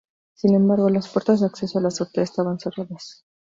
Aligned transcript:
Sin 0.33 0.55
embargo, 0.55 0.89
las 0.89 1.07
puertas 1.07 1.41
de 1.41 1.45
acceso 1.45 1.77
a 1.77 1.81
la 1.83 1.89
azotea 1.89 2.23
estaban 2.23 2.57
cerradas. 2.59 3.23